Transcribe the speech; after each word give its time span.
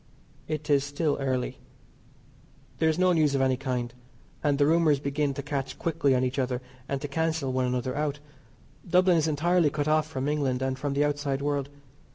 It 0.47 0.67
is 0.67 0.83
still 0.83 1.15
early. 1.19 1.59
There 2.79 2.89
is 2.89 2.97
no 2.97 3.13
news 3.13 3.35
of 3.35 3.41
any 3.41 3.55
kind, 3.55 3.93
and 4.43 4.57
the 4.57 4.65
rumours 4.65 4.99
begin 4.99 5.35
to 5.35 5.43
catch 5.43 5.77
quickly 5.77 6.15
on 6.15 6.23
each 6.23 6.39
other 6.39 6.59
and 6.89 6.99
to 7.01 7.07
cancel 7.07 7.53
one 7.53 7.65
another 7.65 7.95
out. 7.95 8.17
Dublin 8.89 9.17
is 9.17 9.27
entirely 9.27 9.69
cut 9.69 9.87
off 9.87 10.07
from 10.07 10.27
England, 10.27 10.63
and 10.63 10.79
from 10.79 10.93
the 10.93 11.05
outside 11.05 11.43
world. 11.43 11.69